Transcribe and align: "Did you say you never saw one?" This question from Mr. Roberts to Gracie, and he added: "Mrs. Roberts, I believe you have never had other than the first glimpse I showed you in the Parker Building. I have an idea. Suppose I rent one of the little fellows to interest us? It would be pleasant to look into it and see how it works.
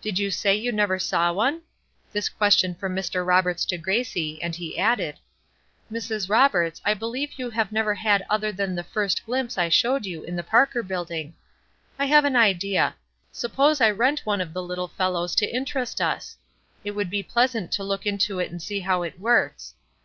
"Did 0.00 0.18
you 0.18 0.32
say 0.32 0.56
you 0.56 0.72
never 0.72 0.98
saw 0.98 1.32
one?" 1.32 1.62
This 2.10 2.28
question 2.28 2.74
from 2.74 2.96
Mr. 2.96 3.24
Roberts 3.24 3.64
to 3.66 3.78
Gracie, 3.78 4.42
and 4.42 4.56
he 4.56 4.76
added: 4.76 5.20
"Mrs. 5.88 6.28
Roberts, 6.28 6.82
I 6.84 6.94
believe 6.94 7.34
you 7.38 7.48
have 7.50 7.70
never 7.70 7.94
had 7.94 8.26
other 8.28 8.50
than 8.50 8.74
the 8.74 8.82
first 8.82 9.24
glimpse 9.24 9.56
I 9.56 9.68
showed 9.68 10.04
you 10.04 10.24
in 10.24 10.34
the 10.34 10.42
Parker 10.42 10.82
Building. 10.82 11.36
I 11.96 12.06
have 12.06 12.24
an 12.24 12.34
idea. 12.34 12.96
Suppose 13.30 13.80
I 13.80 13.92
rent 13.92 14.26
one 14.26 14.40
of 14.40 14.52
the 14.52 14.64
little 14.64 14.88
fellows 14.88 15.36
to 15.36 15.46
interest 15.54 16.00
us? 16.00 16.36
It 16.82 16.96
would 16.96 17.08
be 17.08 17.22
pleasant 17.22 17.70
to 17.70 17.84
look 17.84 18.04
into 18.04 18.40
it 18.40 18.50
and 18.50 18.60
see 18.60 18.80
how 18.80 19.04
it 19.04 19.20
works. 19.20 19.74